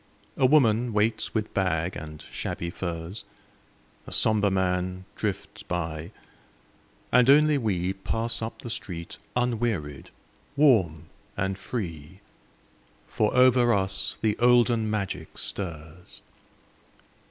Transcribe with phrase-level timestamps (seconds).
[0.35, 3.23] A woman waits with bag and shabby furs,
[4.07, 6.09] A somber man drifts by,
[7.11, 10.09] and only we Pass up the street unwearied,
[10.55, 11.05] warm
[11.37, 12.19] and free,
[13.07, 16.23] For over us the olden magic stirs.